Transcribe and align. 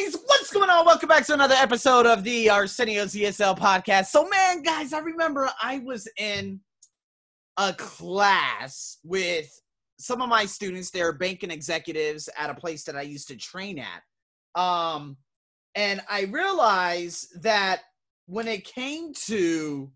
guys, 0.00 0.16
what's 0.26 0.52
going 0.52 0.70
on? 0.70 0.86
Welcome 0.86 1.08
back 1.08 1.26
to 1.26 1.34
another 1.34 1.56
episode 1.56 2.06
of 2.06 2.24
the 2.24 2.48
Arsenio's 2.48 3.12
ESL 3.14 3.58
podcast. 3.58 4.06
So, 4.06 4.26
man, 4.28 4.62
guys, 4.62 4.92
I 4.92 5.00
remember 5.00 5.50
I 5.62 5.78
was 5.80 6.08
in 6.16 6.60
a 7.58 7.72
class 7.74 8.98
with 9.04 9.50
some 9.98 10.22
of 10.22 10.28
my 10.28 10.46
students. 10.46 10.90
They're 10.90 11.12
banking 11.12 11.50
executives 11.50 12.28
at 12.38 12.50
a 12.50 12.54
place 12.54 12.84
that 12.84 12.96
I 12.96 13.02
used 13.02 13.28
to 13.28 13.36
train 13.36 13.78
at. 13.78 14.60
Um, 14.60 15.16
and 15.74 16.00
I 16.08 16.22
realized 16.22 17.42
that 17.42 17.82
when 18.26 18.48
it 18.48 18.64
came 18.64 19.12
to 19.26 19.90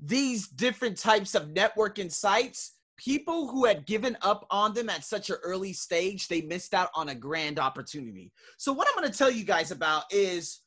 these 0.00 0.48
different 0.48 0.98
types 0.98 1.34
of 1.34 1.48
networking 1.48 2.10
sites, 2.10 2.72
people 2.96 3.48
who 3.48 3.64
had 3.64 3.86
given 3.86 4.16
up 4.22 4.46
on 4.50 4.74
them 4.74 4.88
at 4.88 5.04
such 5.04 5.30
an 5.30 5.36
early 5.42 5.72
stage, 5.72 6.28
they 6.28 6.42
missed 6.42 6.74
out 6.74 6.90
on 6.94 7.10
a 7.10 7.14
grand 7.14 7.58
opportunity. 7.58 8.32
So, 8.58 8.72
what 8.72 8.88
I'm 8.88 8.96
going 8.96 9.10
to 9.10 9.16
tell 9.16 9.30
you 9.30 9.44
guys 9.44 9.70
about 9.70 10.04
is 10.10 10.60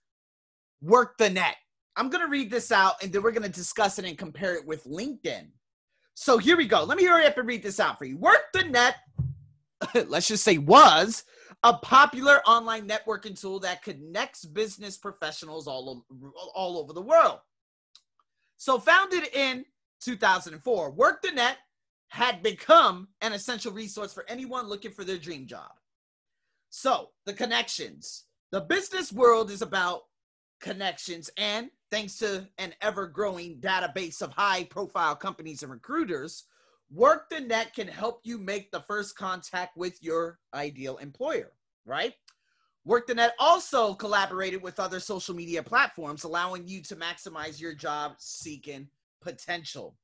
work 0.82 1.18
the 1.18 1.30
net. 1.30 1.56
I'm 1.96 2.10
going 2.10 2.24
to 2.24 2.30
read 2.30 2.52
this 2.52 2.72
out 2.72 2.96
and 3.02 3.12
then 3.12 3.24
we're 3.24 3.32
going 3.32 3.44
to 3.44 3.50
discuss 3.50 4.00
it 4.00 4.06
and 4.06 4.18
compare 4.18 4.56
it 4.56 4.66
with 4.66 4.84
LinkedIn. 4.84 5.48
So, 6.14 6.38
here 6.38 6.58
we 6.58 6.68
go. 6.68 6.84
Let 6.84 6.98
me 6.98 7.06
hurry 7.06 7.26
up 7.26 7.38
and 7.38 7.48
read 7.48 7.64
this 7.64 7.80
out 7.80 7.98
for 7.98 8.06
you. 8.06 8.18
Work 8.18 8.42
the 8.54 8.64
net, 8.64 8.96
let's 10.08 10.28
just 10.28 10.44
say, 10.44 10.58
was 10.58 11.24
a 11.64 11.74
popular 11.74 12.42
online 12.48 12.88
networking 12.88 13.40
tool 13.40 13.60
that 13.60 13.84
connects 13.84 14.46
business 14.46 14.98
professionals 14.98 15.68
all, 15.68 16.04
over, 16.12 16.32
all 16.54 16.78
over 16.78 16.94
the 16.94 17.02
world. 17.02 17.40
So, 18.58 18.80
founded 18.80 19.28
in 19.34 19.66
2004, 20.02 20.92
Work 20.92 21.22
the 21.22 21.32
Net 21.32 21.58
had 22.16 22.42
become 22.42 23.10
an 23.20 23.34
essential 23.34 23.74
resource 23.74 24.14
for 24.14 24.24
anyone 24.30 24.70
looking 24.70 24.90
for 24.90 25.04
their 25.04 25.18
dream 25.18 25.46
job. 25.46 25.72
So, 26.70 27.10
the 27.26 27.34
connections. 27.34 28.24
The 28.54 28.62
business 28.62 29.12
world 29.12 29.52
is 29.52 29.62
about 29.62 30.04
connections, 30.62 31.30
and 31.38 31.70
thanks 31.92 32.18
to 32.20 32.48
an 32.58 32.74
ever 32.82 33.06
growing 33.06 33.60
database 33.60 34.22
of 34.22 34.32
high 34.32 34.64
profile 34.64 35.14
companies 35.14 35.62
and 35.62 35.70
recruiters, 35.70 36.46
Work 36.90 37.30
the 37.30 37.42
Net 37.42 37.74
can 37.76 37.90
help 37.90 38.22
you 38.24 38.38
make 38.38 38.72
the 38.72 38.86
first 38.88 39.18
contact 39.18 39.76
with 39.76 40.02
your 40.02 40.40
ideal 40.54 40.96
employer, 41.00 41.52
right? 41.86 42.14
Work 42.86 43.08
the 43.08 43.16
Net 43.16 43.34
also 43.40 43.94
collaborated 43.94 44.62
with 44.62 44.80
other 44.80 45.02
social 45.02 45.36
media 45.36 45.62
platforms, 45.62 46.24
allowing 46.24 46.66
you 46.66 46.82
to 46.84 46.96
maximize 46.96 47.60
your 47.60 47.74
job 47.74 48.14
seeking 48.20 48.88
potential 49.22 49.98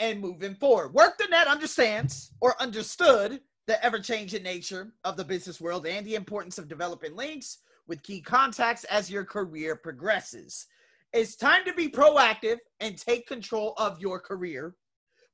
and 0.00 0.20
moving 0.20 0.54
forward. 0.54 0.94
Work 0.94 1.18
the 1.18 1.26
Net 1.26 1.46
understands 1.46 2.32
or 2.40 2.60
understood 2.60 3.40
the 3.66 3.84
ever 3.84 4.00
changing 4.00 4.42
nature 4.42 4.92
of 5.04 5.16
the 5.16 5.24
business 5.24 5.60
world 5.60 5.86
and 5.86 6.04
the 6.04 6.16
importance 6.16 6.58
of 6.58 6.66
developing 6.66 7.14
links 7.14 7.58
with 7.86 8.02
key 8.02 8.20
contacts 8.20 8.84
as 8.84 9.10
your 9.10 9.24
career 9.24 9.76
progresses. 9.76 10.66
It's 11.12 11.36
time 11.36 11.64
to 11.66 11.74
be 11.74 11.88
proactive 11.88 12.58
and 12.80 12.96
take 12.96 13.26
control 13.26 13.74
of 13.76 14.00
your 14.00 14.18
career, 14.18 14.74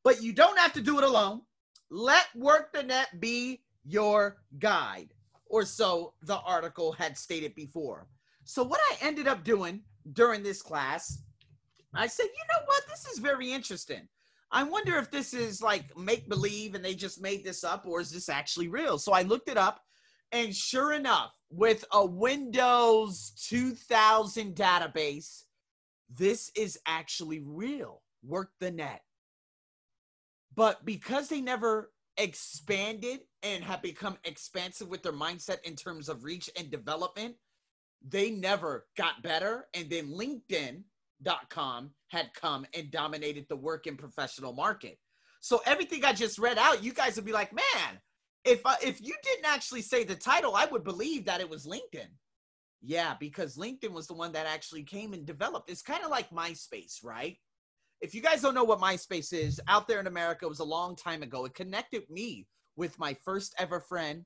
but 0.02 0.22
you 0.22 0.32
don't 0.32 0.58
have 0.58 0.72
to 0.72 0.82
do 0.82 0.98
it 0.98 1.04
alone. 1.04 1.42
Let 1.90 2.26
Work 2.34 2.72
the 2.72 2.82
Net 2.82 3.20
be 3.20 3.62
your 3.84 4.38
guide, 4.58 5.14
or 5.46 5.64
so 5.64 6.14
the 6.22 6.40
article 6.40 6.92
had 6.92 7.16
stated 7.16 7.54
before. 7.54 8.08
So, 8.44 8.64
what 8.64 8.80
I 8.90 9.06
ended 9.06 9.28
up 9.28 9.44
doing 9.44 9.82
during 10.12 10.42
this 10.42 10.62
class, 10.62 11.22
I 11.94 12.06
said, 12.06 12.24
you 12.24 12.44
know 12.52 12.64
what? 12.66 12.82
This 12.88 13.06
is 13.06 13.18
very 13.18 13.52
interesting. 13.52 14.08
I 14.56 14.62
wonder 14.62 14.96
if 14.96 15.10
this 15.10 15.34
is 15.34 15.60
like 15.60 15.94
make 15.98 16.30
believe 16.30 16.74
and 16.74 16.82
they 16.82 16.94
just 16.94 17.20
made 17.20 17.44
this 17.44 17.62
up 17.62 17.84
or 17.84 18.00
is 18.00 18.10
this 18.10 18.30
actually 18.30 18.68
real? 18.68 18.96
So 18.98 19.12
I 19.12 19.20
looked 19.20 19.50
it 19.50 19.58
up 19.58 19.82
and 20.32 20.56
sure 20.56 20.94
enough, 20.94 21.38
with 21.50 21.84
a 21.92 22.06
Windows 22.06 23.32
2000 23.48 24.56
database, 24.56 25.42
this 26.08 26.50
is 26.56 26.78
actually 26.86 27.42
real. 27.44 28.00
Work 28.24 28.50
the 28.58 28.70
net. 28.70 29.02
But 30.54 30.86
because 30.86 31.28
they 31.28 31.42
never 31.42 31.92
expanded 32.16 33.20
and 33.42 33.62
have 33.62 33.82
become 33.82 34.16
expansive 34.24 34.88
with 34.88 35.02
their 35.02 35.12
mindset 35.12 35.58
in 35.64 35.76
terms 35.76 36.08
of 36.08 36.24
reach 36.24 36.48
and 36.58 36.70
development, 36.70 37.34
they 38.08 38.30
never 38.30 38.86
got 38.96 39.22
better. 39.22 39.66
And 39.74 39.90
then 39.90 40.08
LinkedIn 40.08 40.84
com 41.50 41.90
had 42.08 42.30
come 42.34 42.66
and 42.74 42.90
dominated 42.90 43.46
the 43.48 43.56
work 43.56 43.86
and 43.86 43.98
professional 43.98 44.52
market. 44.52 44.98
So 45.40 45.60
everything 45.66 46.04
I 46.04 46.12
just 46.12 46.38
read 46.38 46.58
out, 46.58 46.82
you 46.82 46.92
guys 46.92 47.16
would 47.16 47.24
be 47.24 47.32
like, 47.32 47.52
man, 47.52 48.00
if 48.44 48.60
uh, 48.64 48.76
if 48.82 49.00
you 49.00 49.14
didn't 49.22 49.46
actually 49.46 49.82
say 49.82 50.04
the 50.04 50.14
title, 50.14 50.54
I 50.54 50.66
would 50.66 50.84
believe 50.84 51.24
that 51.26 51.40
it 51.40 51.48
was 51.48 51.66
LinkedIn. 51.66 52.08
Yeah, 52.82 53.14
because 53.18 53.56
LinkedIn 53.56 53.92
was 53.92 54.06
the 54.06 54.14
one 54.14 54.32
that 54.32 54.46
actually 54.46 54.84
came 54.84 55.12
and 55.12 55.26
developed. 55.26 55.70
It's 55.70 55.82
kind 55.82 56.04
of 56.04 56.10
like 56.10 56.30
MySpace, 56.30 57.02
right? 57.02 57.36
If 58.00 58.14
you 58.14 58.20
guys 58.20 58.42
don't 58.42 58.54
know 58.54 58.64
what 58.64 58.80
MySpace 58.80 59.32
is, 59.32 59.60
out 59.66 59.88
there 59.88 59.98
in 60.00 60.06
America, 60.06 60.44
it 60.44 60.50
was 60.50 60.60
a 60.60 60.64
long 60.64 60.94
time 60.94 61.22
ago. 61.22 61.44
It 61.46 61.54
connected 61.54 62.02
me 62.10 62.46
with 62.76 62.98
my 62.98 63.16
first 63.24 63.54
ever 63.58 63.80
friend 63.80 64.24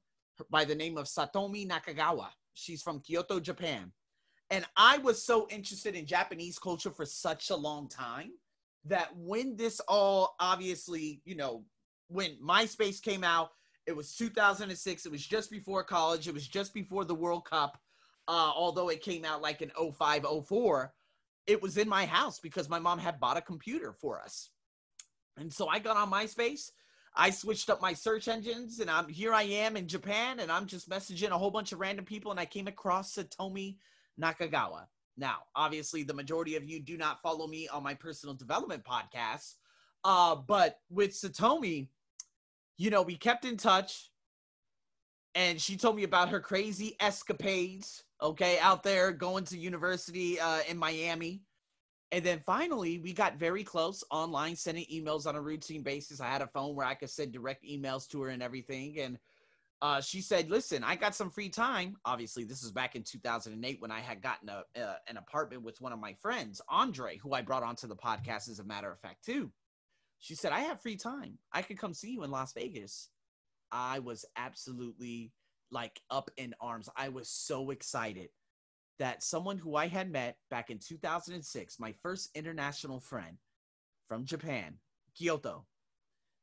by 0.50 0.64
the 0.64 0.74
name 0.74 0.98
of 0.98 1.06
Satomi 1.06 1.68
Nakagawa. 1.68 2.28
She's 2.54 2.82
from 2.82 3.00
Kyoto, 3.00 3.40
Japan. 3.40 3.92
And 4.50 4.64
I 4.76 4.98
was 4.98 5.22
so 5.22 5.46
interested 5.48 5.94
in 5.94 6.06
Japanese 6.06 6.58
culture 6.58 6.90
for 6.90 7.06
such 7.06 7.50
a 7.50 7.56
long 7.56 7.88
time 7.88 8.32
that 8.84 9.16
when 9.16 9.56
this 9.56 9.80
all 9.86 10.34
obviously, 10.40 11.22
you 11.24 11.36
know, 11.36 11.64
when 12.08 12.36
MySpace 12.36 13.00
came 13.00 13.22
out, 13.22 13.52
it 13.86 13.96
was 13.96 14.14
2006. 14.16 15.06
It 15.06 15.12
was 15.12 15.26
just 15.26 15.50
before 15.50 15.84
college. 15.84 16.26
It 16.26 16.34
was 16.34 16.48
just 16.48 16.74
before 16.74 17.04
the 17.04 17.14
World 17.14 17.44
Cup. 17.44 17.78
Uh, 18.26 18.52
although 18.54 18.88
it 18.88 19.02
came 19.02 19.24
out 19.24 19.42
like 19.42 19.62
in 19.62 19.70
05, 19.70 20.26
04, 20.46 20.92
it 21.46 21.60
was 21.62 21.78
in 21.78 21.88
my 21.88 22.06
house 22.06 22.38
because 22.38 22.68
my 22.68 22.78
mom 22.78 22.98
had 22.98 23.20
bought 23.20 23.36
a 23.36 23.42
computer 23.42 23.92
for 23.92 24.20
us. 24.20 24.50
And 25.36 25.52
so 25.52 25.68
I 25.68 25.78
got 25.78 25.96
on 25.96 26.10
MySpace. 26.10 26.70
I 27.14 27.30
switched 27.30 27.70
up 27.70 27.82
my 27.82 27.92
search 27.92 28.28
engines 28.28 28.78
and 28.78 28.90
I'm 28.90 29.08
here 29.08 29.32
I 29.32 29.42
am 29.42 29.76
in 29.76 29.88
Japan 29.88 30.38
and 30.38 30.50
I'm 30.50 30.66
just 30.66 30.88
messaging 30.88 31.30
a 31.30 31.38
whole 31.38 31.50
bunch 31.50 31.72
of 31.72 31.80
random 31.80 32.04
people 32.04 32.30
and 32.30 32.38
I 32.38 32.44
came 32.44 32.68
across 32.68 33.16
Satomi 33.16 33.76
Nakagawa. 34.20 34.86
Now, 35.16 35.38
obviously, 35.54 36.02
the 36.02 36.14
majority 36.14 36.56
of 36.56 36.64
you 36.64 36.80
do 36.80 36.96
not 36.96 37.20
follow 37.22 37.46
me 37.46 37.68
on 37.68 37.82
my 37.82 37.94
personal 37.94 38.34
development 38.34 38.84
podcast, 38.84 39.54
uh, 40.04 40.34
but 40.34 40.78
with 40.88 41.10
Satomi, 41.10 41.88
you 42.78 42.90
know, 42.90 43.02
we 43.02 43.16
kept 43.16 43.44
in 43.44 43.56
touch, 43.56 44.10
and 45.34 45.60
she 45.60 45.76
told 45.76 45.96
me 45.96 46.04
about 46.04 46.30
her 46.30 46.40
crazy 46.40 46.96
escapades. 47.00 48.04
Okay, 48.22 48.58
out 48.58 48.82
there 48.82 49.12
going 49.12 49.44
to 49.44 49.56
university 49.56 50.38
uh, 50.38 50.60
in 50.68 50.76
Miami. 50.76 51.42
And 52.12 52.24
then 52.24 52.42
finally, 52.44 52.98
we 52.98 53.12
got 53.12 53.38
very 53.38 53.62
close 53.62 54.02
online, 54.10 54.56
sending 54.56 54.84
emails 54.92 55.26
on 55.26 55.36
a 55.36 55.40
routine 55.40 55.82
basis. 55.82 56.20
I 56.20 56.26
had 56.26 56.42
a 56.42 56.46
phone 56.48 56.74
where 56.74 56.86
I 56.86 56.94
could 56.94 57.08
send 57.08 57.32
direct 57.32 57.64
emails 57.64 58.08
to 58.08 58.20
her 58.22 58.30
and 58.30 58.42
everything. 58.42 58.98
And 58.98 59.16
uh, 59.82 60.00
she 60.00 60.20
said, 60.20 60.50
"Listen, 60.50 60.84
I 60.84 60.96
got 60.96 61.14
some 61.14 61.30
free 61.30 61.48
time. 61.48 61.96
Obviously, 62.04 62.44
this 62.44 62.62
is 62.62 62.70
back 62.70 62.96
in 62.96 63.02
2008 63.02 63.80
when 63.80 63.90
I 63.90 64.00
had 64.00 64.22
gotten 64.22 64.48
a, 64.48 64.64
uh, 64.78 64.96
an 65.08 65.16
apartment 65.16 65.62
with 65.62 65.80
one 65.80 65.92
of 65.92 65.98
my 65.98 66.14
friends, 66.14 66.60
Andre, 66.68 67.16
who 67.18 67.32
I 67.32 67.42
brought 67.42 67.62
onto 67.62 67.86
the 67.86 67.96
podcast, 67.96 68.48
as 68.50 68.58
a 68.58 68.64
matter 68.64 68.90
of 68.90 69.00
fact, 69.00 69.24
too." 69.24 69.50
She 70.18 70.34
said, 70.34 70.52
"I 70.52 70.60
have 70.60 70.82
free 70.82 70.96
time. 70.96 71.38
I 71.52 71.62
could 71.62 71.78
come 71.78 71.94
see 71.94 72.12
you 72.12 72.24
in 72.24 72.30
Las 72.30 72.52
Vegas." 72.52 73.08
I 73.72 74.00
was 74.00 74.24
absolutely 74.36 75.32
like 75.70 76.00
up 76.10 76.30
in 76.36 76.54
arms. 76.60 76.88
I 76.96 77.08
was 77.08 77.28
so 77.28 77.70
excited 77.70 78.30
that 78.98 79.22
someone 79.22 79.56
who 79.56 79.76
I 79.76 79.86
had 79.88 80.10
met 80.10 80.36
back 80.50 80.70
in 80.70 80.78
2006, 80.78 81.80
my 81.80 81.94
first 82.02 82.30
international 82.34 83.00
friend 83.00 83.38
from 84.08 84.26
Japan, 84.26 84.78
Kyoto, 85.14 85.66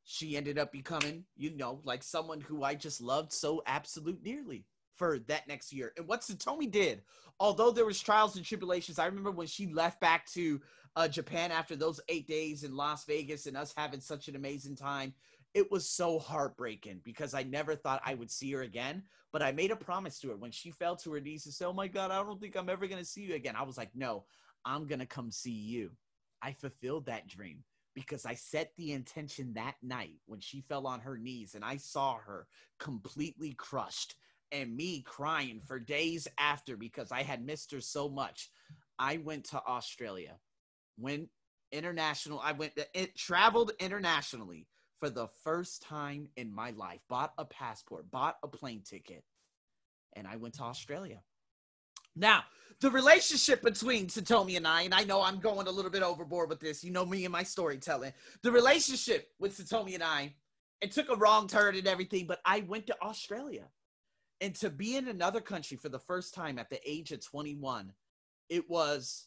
she 0.10 0.38
ended 0.38 0.58
up 0.58 0.72
becoming, 0.72 1.26
you 1.36 1.52
know, 1.52 1.82
like 1.84 2.02
someone 2.02 2.40
who 2.40 2.64
I 2.64 2.76
just 2.76 3.02
loved 3.02 3.34
so 3.34 3.62
absolute 3.66 4.24
dearly 4.24 4.64
for 4.96 5.20
that 5.28 5.50
next 5.50 5.74
year. 5.74 5.92
And 5.98 6.08
what 6.08 6.22
Satomi 6.22 6.72
did, 6.72 7.02
although 7.42 7.72
there 7.72 7.86
was 7.86 8.00
trials 8.00 8.38
and 8.38 8.46
tribulations, 8.46 9.00
I 9.00 9.06
remember 9.08 9.32
when 9.32 9.48
she 9.48 9.68
left 9.68 10.00
back 10.00 10.26
to 10.28 10.62
uh, 10.96 11.10
Japan 11.10 11.52
after 11.52 11.76
those 11.76 12.00
eight 12.08 12.26
days 12.26 12.64
in 12.64 12.74
Las 12.74 13.04
Vegas 13.04 13.48
and 13.48 13.58
us 13.58 13.74
having 13.76 14.00
such 14.00 14.30
an 14.30 14.38
amazing 14.38 14.78
time. 14.78 15.14
It 15.54 15.70
was 15.70 15.90
so 15.90 16.20
heartbreaking 16.20 17.02
because 17.04 17.34
I 17.34 17.44
never 17.44 17.76
thought 17.76 18.02
I 18.06 18.14
would 18.14 18.32
see 18.32 18.54
her 18.54 18.62
again. 18.62 19.04
But 19.34 19.42
I 19.42 19.52
made 19.52 19.72
a 19.72 19.76
promise 19.76 20.22
to 20.22 20.30
her 20.30 20.38
when 20.38 20.52
she 20.52 20.72
fell 20.72 20.96
to 20.96 21.12
her 21.12 21.20
knees 21.20 21.46
and 21.46 21.54
said, 21.54 21.68
Oh 21.68 21.74
my 21.74 21.90
God, 21.90 22.12
I 22.12 22.24
don't 22.24 22.40
think 22.40 22.56
I'm 22.56 22.70
ever 22.70 22.88
going 22.88 23.02
to 23.02 23.06
see 23.06 23.24
you 23.24 23.36
again. 23.36 23.58
I 23.58 23.64
was 23.64 23.78
like, 23.78 23.90
No, 23.94 24.24
I'm 24.64 24.88
going 24.88 25.00
to 25.00 25.06
come 25.06 25.32
see 25.32 25.52
you. 25.52 25.92
I 26.42 26.54
fulfilled 26.54 27.08
that 27.08 27.28
dream 27.28 27.66
because 27.98 28.28
I 28.28 28.36
set 28.36 28.74
the 28.78 28.92
intention 28.92 29.56
that 29.56 29.74
night 29.82 30.20
when 30.28 30.40
she 30.40 30.62
fell 30.62 30.86
on 30.86 31.00
her 31.00 31.18
knees 31.18 31.56
and 31.56 31.66
I 31.66 31.78
saw 31.78 32.20
her 32.20 32.46
completely 32.78 33.54
crushed 33.54 34.14
and 34.52 34.78
me 34.78 35.02
crying 35.02 35.62
for 35.66 35.80
days 35.80 36.28
after 36.38 36.78
because 36.78 37.12
I 37.12 37.24
had 37.24 37.44
missed 37.44 37.72
her 37.72 37.82
so 37.82 38.08
much. 38.08 38.52
I 39.00 39.18
went 39.18 39.46
to 39.46 39.64
Australia, 39.68 40.36
went 41.00 41.30
international. 41.72 42.40
I 42.40 42.52
went, 42.52 42.74
it 42.94 43.16
traveled 43.16 43.72
internationally 43.80 44.68
for 45.00 45.10
the 45.10 45.30
first 45.44 45.82
time 45.82 46.28
in 46.38 46.54
my 46.54 46.70
life, 46.70 47.00
bought 47.10 47.34
a 47.40 47.46
passport, 47.46 48.12
bought 48.12 48.38
a 48.44 48.48
plane 48.48 48.84
ticket, 48.88 49.24
and 50.14 50.28
I 50.28 50.36
went 50.36 50.54
to 50.58 50.64
Australia. 50.64 51.24
Now, 52.18 52.44
the 52.82 52.92
relationship 52.92 53.62
between 53.62 54.08
Satomi 54.08 54.58
and 54.58 54.68
I, 54.68 54.84
and 54.84 54.94
I 54.94 55.04
know 55.04 55.22
I'm 55.22 55.40
going 55.40 55.68
a 55.68 55.72
little 55.72 55.92
bit 55.92 56.04
overboard 56.04 56.50
with 56.50 56.60
this. 56.60 56.84
You 56.84 56.92
know 56.92 57.06
me 57.06 57.26
and 57.26 57.32
my 57.32 57.44
storytelling. 57.44 58.14
The 58.44 58.52
relationship 58.52 59.30
with 59.40 59.58
Satomi 59.58 59.94
and 59.94 60.04
I, 60.04 60.34
it 60.82 60.92
took 60.92 61.10
a 61.10 61.16
wrong 61.16 61.48
turn 61.48 61.76
and 61.76 61.88
everything, 61.88 62.26
but 62.28 62.40
I 62.46 62.62
went 62.62 62.88
to 62.88 62.96
Australia. 63.02 63.68
And 64.42 64.54
to 64.56 64.70
be 64.70 64.96
in 64.96 65.08
another 65.08 65.42
country 65.42 65.78
for 65.78 65.90
the 65.90 66.00
first 66.00 66.34
time 66.34 66.60
at 66.60 66.70
the 66.70 66.80
age 66.88 67.12
of 67.12 67.26
21, 67.26 67.94
it 68.50 68.70
was 68.70 69.26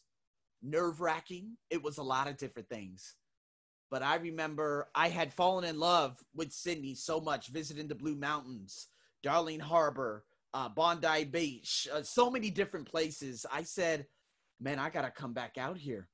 nerve 0.61 1.01
wracking. 1.01 1.57
It 1.69 1.83
was 1.83 1.97
a 1.97 2.03
lot 2.03 2.29
of 2.29 2.37
different 2.37 2.69
things. 2.69 3.15
But 3.89 4.03
I 4.03 4.15
remember 4.15 4.87
I 4.95 5.09
had 5.09 5.33
fallen 5.33 5.65
in 5.65 5.77
love 5.77 6.17
with 6.33 6.53
Sydney 6.53 6.95
so 6.95 7.19
much, 7.19 7.47
visiting 7.47 7.89
the 7.89 7.95
Blue 7.95 8.15
Mountains, 8.15 8.87
Darling 9.21 9.59
Harbor, 9.59 10.23
uh, 10.53 10.69
Bondi 10.69 11.25
Beach, 11.25 11.87
uh, 11.93 12.03
so 12.03 12.29
many 12.29 12.49
different 12.49 12.89
places. 12.89 13.45
I 13.51 13.63
said, 13.63 14.05
man, 14.59 14.79
I 14.79 14.89
got 14.89 15.03
to 15.03 15.11
come 15.11 15.33
back 15.33 15.57
out 15.57 15.77
here. 15.77 16.07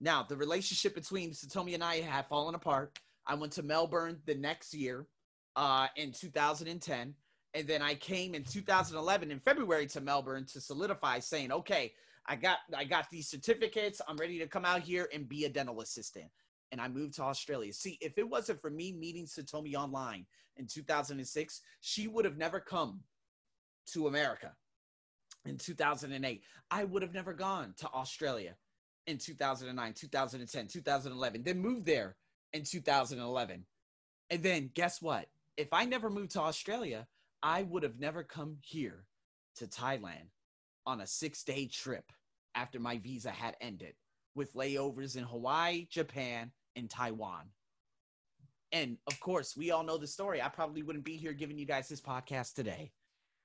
Now, 0.00 0.24
the 0.28 0.36
relationship 0.36 0.94
between 0.94 1.30
Satomi 1.30 1.74
and 1.74 1.84
I 1.84 2.00
had 2.00 2.26
fallen 2.26 2.54
apart. 2.54 2.98
I 3.26 3.34
went 3.34 3.52
to 3.52 3.62
Melbourne 3.62 4.18
the 4.26 4.34
next 4.34 4.74
year 4.74 5.06
uh, 5.56 5.86
in 5.96 6.12
2010. 6.12 7.14
And 7.54 7.68
then 7.68 7.82
I 7.82 7.94
came 7.94 8.34
in 8.34 8.44
2011 8.44 9.30
in 9.30 9.38
February 9.38 9.86
to 9.88 10.00
Melbourne 10.00 10.46
to 10.52 10.60
solidify, 10.60 11.18
saying, 11.18 11.52
okay, 11.52 11.92
I 12.26 12.36
got 12.36 12.58
I 12.74 12.84
got 12.84 13.10
these 13.10 13.28
certificates. 13.28 14.00
I'm 14.08 14.16
ready 14.16 14.38
to 14.38 14.46
come 14.46 14.64
out 14.64 14.80
here 14.80 15.08
and 15.12 15.28
be 15.28 15.44
a 15.44 15.48
dental 15.48 15.80
assistant. 15.80 16.26
And 16.70 16.80
I 16.80 16.88
moved 16.88 17.14
to 17.14 17.22
Australia. 17.22 17.72
See, 17.72 17.98
if 18.00 18.16
it 18.16 18.28
wasn't 18.28 18.62
for 18.62 18.70
me 18.70 18.92
meeting 18.92 19.26
Satomi 19.26 19.74
online 19.74 20.24
in 20.56 20.66
2006, 20.66 21.60
she 21.80 22.08
would 22.08 22.24
have 22.24 22.38
never 22.38 22.58
come 22.58 23.00
to 23.92 24.06
America 24.06 24.52
in 25.44 25.58
2008. 25.58 26.42
I 26.70 26.84
would 26.84 27.02
have 27.02 27.14
never 27.14 27.32
gone 27.32 27.74
to 27.78 27.88
Australia 27.88 28.54
in 29.06 29.18
2009, 29.18 29.92
2010, 29.94 30.66
2011, 30.68 31.42
then 31.42 31.58
moved 31.58 31.86
there 31.86 32.16
in 32.52 32.62
2011. 32.62 33.64
And 34.30 34.42
then 34.42 34.70
guess 34.74 35.02
what? 35.02 35.26
If 35.56 35.72
I 35.72 35.84
never 35.84 36.08
moved 36.08 36.32
to 36.32 36.40
Australia, 36.40 37.06
I 37.42 37.64
would 37.64 37.82
have 37.82 37.98
never 37.98 38.22
come 38.22 38.56
here 38.60 39.04
to 39.56 39.66
Thailand 39.66 40.30
on 40.86 41.00
a 41.00 41.06
six 41.06 41.42
day 41.42 41.66
trip 41.66 42.04
after 42.54 42.78
my 42.78 42.98
visa 42.98 43.30
had 43.30 43.56
ended 43.60 43.94
with 44.34 44.54
layovers 44.54 45.16
in 45.16 45.24
Hawaii, 45.24 45.86
Japan, 45.90 46.52
and 46.76 46.88
Taiwan. 46.88 47.50
And 48.70 48.96
of 49.06 49.20
course, 49.20 49.54
we 49.56 49.70
all 49.70 49.84
know 49.84 49.98
the 49.98 50.06
story. 50.06 50.40
I 50.40 50.48
probably 50.48 50.82
wouldn't 50.82 51.04
be 51.04 51.16
here 51.16 51.34
giving 51.34 51.58
you 51.58 51.66
guys 51.66 51.88
this 51.88 52.00
podcast 52.00 52.54
today 52.54 52.92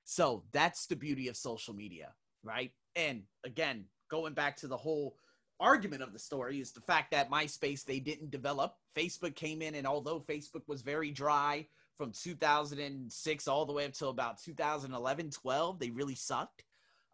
so 0.09 0.45
that's 0.53 0.85
the 0.85 0.95
beauty 0.95 1.27
of 1.27 1.35
social 1.35 1.73
media, 1.73 2.13
right? 2.41 2.71
And 2.95 3.23
again, 3.43 3.83
going 4.09 4.33
back 4.33 4.55
to 4.57 4.67
the 4.67 4.77
whole 4.77 5.17
argument 5.59 6.01
of 6.01 6.13
the 6.13 6.19
story 6.19 6.61
is 6.61 6.71
the 6.71 6.79
fact 6.79 7.11
that 7.11 7.29
MySpace 7.29 7.83
they 7.83 7.99
didn't 7.99 8.31
develop. 8.31 8.75
Facebook 8.95 9.35
came 9.35 9.61
in, 9.61 9.75
and 9.75 9.85
although 9.85 10.21
Facebook 10.21 10.61
was 10.65 10.81
very 10.81 11.11
dry 11.11 11.67
from 11.97 12.13
2006 12.13 13.47
all 13.49 13.65
the 13.65 13.73
way 13.73 13.85
up 13.85 13.91
till 13.91 14.09
about 14.09 14.41
2011, 14.41 15.29
12, 15.29 15.77
they 15.77 15.89
really 15.89 16.15
sucked. 16.15 16.63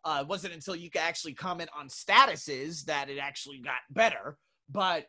Uh, 0.06 0.19
it 0.22 0.28
wasn't 0.28 0.54
until 0.54 0.75
you 0.75 0.92
could 0.92 1.01
actually 1.01 1.34
comment 1.34 1.72
on 1.75 1.88
statuses 1.88 2.86
that 2.86 3.10
it 3.10 3.18
actually 3.18 3.57
got 3.57 3.81
better. 3.89 4.38
But 4.69 5.07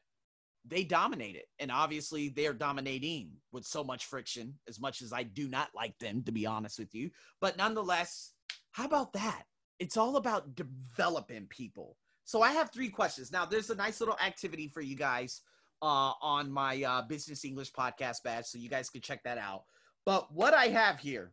they 0.67 0.85
dominate 0.85 1.37
it. 1.37 1.47
And 1.59 1.71
obviously, 1.71 2.31
they're 2.31 2.55
dominating 2.55 3.33
with 3.53 3.65
so 3.65 3.85
much 3.85 4.07
friction, 4.07 4.55
as 4.69 4.81
much 4.81 5.03
as 5.03 5.13
I 5.13 5.23
do 5.23 5.49
not 5.49 5.69
like 5.75 5.99
them, 5.99 6.23
to 6.25 6.33
be 6.33 6.47
honest 6.47 6.79
with 6.79 6.95
you. 6.95 7.11
But 7.41 7.57
nonetheless, 7.57 8.33
how 8.73 8.87
about 8.87 9.13
that? 9.13 9.45
It's 9.79 9.97
all 9.97 10.17
about 10.17 10.55
developing 10.55 11.47
people. 11.49 11.97
So 12.25 12.41
I 12.41 12.53
have 12.53 12.73
three 12.73 12.89
questions. 12.89 13.31
Now, 13.31 13.45
there's 13.45 13.71
a 13.71 13.75
nice 13.75 14.01
little 14.01 14.17
activity 14.25 14.69
for 14.69 14.81
you 14.81 14.97
guys 14.97 15.43
uh, 15.83 16.13
on 16.23 16.51
my 16.51 16.83
uh, 16.83 17.03
Business 17.03 17.45
English 17.45 17.73
podcast 17.73 18.23
badge, 18.25 18.47
so 18.47 18.59
you 18.59 18.71
guys 18.71 18.89
can 18.89 19.03
check 19.03 19.23
that 19.25 19.37
out. 19.37 19.65
But 20.07 20.33
what 20.33 20.55
I 20.55 20.67
have 20.67 20.99
here, 20.99 21.33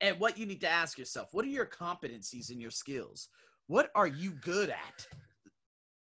and 0.00 0.18
what 0.18 0.38
you 0.38 0.46
need 0.46 0.60
to 0.62 0.68
ask 0.68 0.98
yourself, 0.98 1.28
what 1.32 1.44
are 1.44 1.48
your 1.48 1.66
competencies 1.66 2.50
and 2.50 2.60
your 2.60 2.70
skills? 2.70 3.28
What 3.68 3.90
are 3.94 4.06
you 4.06 4.30
good 4.30 4.70
at? 4.70 5.06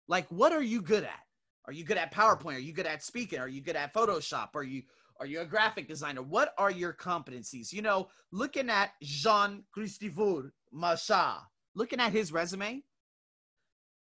Like, 0.09 0.27
what 0.29 0.53
are 0.53 0.63
you 0.63 0.81
good 0.81 1.05
at? 1.05 1.26
Are 1.67 1.73
you 1.73 1.85
good 1.85 1.97
at 1.97 2.15
PowerPoint? 2.15 2.57
Are 2.57 2.61
you 2.61 2.73
good 2.73 2.87
at 2.87 3.03
speaking? 3.03 3.41
Are 3.41 3.49
you 3.49 3.61
good 3.61 3.77
at 3.77 3.93
Photoshop? 3.93 4.51
Are 4.55 4.63
you 4.63 4.83
are 5.19 5.27
you 5.27 5.41
a 5.41 5.47
graphic 5.47 5.89
designer? 5.89 6.23
What 6.23 6.53
are 6.59 6.71
your 6.71 6.93
competencies? 6.93 7.73
You 7.73 7.83
know, 7.83 8.09
looking 8.33 8.69
at 8.69 8.91
Jean 9.03 9.65
Christophe 9.73 10.51
Macha, 10.73 11.39
looking 11.75 12.01
at 12.01 12.13
his 12.13 12.33
resume, 12.33 12.83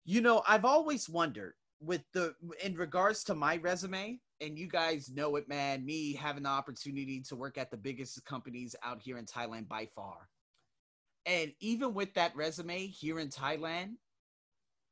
you 0.06 0.22
know, 0.22 0.44
I've 0.48 0.66
always 0.66 1.10
wondered 1.10 1.54
with 1.82 2.02
the 2.14 2.36
in 2.64 2.76
regards 2.76 3.24
to 3.26 3.36
my 3.36 3.58
resume, 3.58 4.20
and 4.40 4.58
you 4.58 4.68
guys 4.68 5.10
know 5.10 5.36
it, 5.36 5.50
man, 5.50 5.86
me 5.86 6.14
having 6.14 6.44
the 6.44 6.50
opportunity 6.50 7.22
to 7.28 7.36
work 7.36 7.58
at 7.58 7.72
the 7.72 7.78
biggest 7.78 8.24
companies 8.26 8.76
out 8.84 9.02
here 9.02 9.18
in 9.18 9.26
Thailand 9.26 9.68
by 9.68 9.88
far. 9.96 10.30
And 11.26 11.52
even 11.60 11.94
with 11.94 12.14
that 12.14 12.36
resume 12.36 12.88
here 12.88 13.20
in 13.20 13.30
Thailand, 13.30 13.96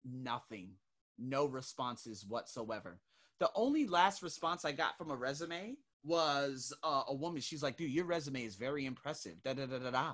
nothing 0.04 0.72
no 1.18 1.46
responses 1.46 2.26
whatsoever. 2.26 3.00
The 3.40 3.50
only 3.56 3.88
last 3.88 4.24
response 4.24 4.66
I 4.66 4.72
got 4.72 4.98
from 4.98 5.12
a 5.12 5.16
resume 5.16 5.76
was 6.04 6.74
uh, 6.84 7.04
a 7.08 7.14
woman. 7.14 7.42
She's 7.42 7.62
like, 7.62 7.78
dude, 7.78 7.92
your 7.92 8.06
resume 8.06 8.44
is 8.44 8.56
very 8.56 8.86
impressive. 8.86 9.42
Da 9.44 9.54
da 9.54 9.66
da 9.66 9.80
da 9.80 9.92
da. 9.92 10.14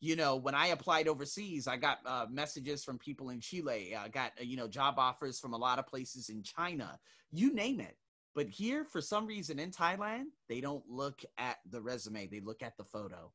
You 0.00 0.16
know, 0.16 0.36
when 0.36 0.54
I 0.54 0.68
applied 0.68 1.08
overseas, 1.08 1.66
I 1.66 1.76
got 1.76 1.98
uh, 2.04 2.26
messages 2.30 2.84
from 2.84 2.98
people 2.98 3.30
in 3.30 3.40
Chile. 3.40 3.96
I 3.96 4.08
got, 4.08 4.32
uh, 4.38 4.44
you 4.44 4.56
know, 4.56 4.68
job 4.68 4.94
offers 4.98 5.40
from 5.40 5.54
a 5.54 5.58
lot 5.58 5.78
of 5.78 5.86
places 5.86 6.28
in 6.28 6.42
China. 6.42 6.98
You 7.32 7.54
name 7.54 7.80
it. 7.80 7.96
But 8.34 8.48
here, 8.48 8.84
for 8.84 9.00
some 9.00 9.26
reason 9.26 9.58
in 9.58 9.70
Thailand, 9.70 10.24
they 10.48 10.60
don't 10.60 10.84
look 10.88 11.22
at 11.38 11.58
the 11.70 11.80
resume, 11.80 12.26
they 12.26 12.40
look 12.40 12.62
at 12.62 12.76
the 12.76 12.84
photo. 12.84 13.32